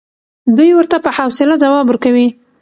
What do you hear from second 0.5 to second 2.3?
دی ورته په حوصله ځواب ورکوي.